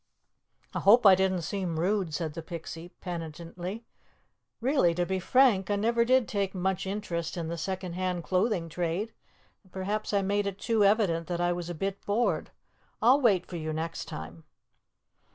"I 0.73 0.79
hope 0.79 1.05
I 1.05 1.13
didn't 1.13 1.43
seem 1.43 1.79
rude," 1.79 2.11
said 2.11 2.33
the 2.33 2.41
Pixie, 2.41 2.89
penitently. 3.01 3.85
"Really, 4.59 4.95
to 4.95 5.05
be 5.05 5.19
frank, 5.19 5.69
I 5.69 5.75
never 5.75 6.03
did 6.05 6.27
take 6.27 6.55
much 6.55 6.87
interest 6.87 7.37
in 7.37 7.49
the 7.49 7.55
second 7.59 7.93
hand 7.93 8.23
clothing 8.23 8.67
trade; 8.67 9.13
and 9.61 9.71
perhaps 9.71 10.11
I 10.11 10.23
made 10.23 10.47
it 10.47 10.57
too 10.57 10.83
evident 10.83 11.27
that 11.27 11.39
I 11.39 11.53
was 11.53 11.69
a 11.69 11.75
bit 11.75 12.03
bored. 12.03 12.49
I'll 12.99 13.21
wait 13.21 13.45
for 13.45 13.57
you 13.57 13.73
next 13.73 14.05
time." 14.05 14.43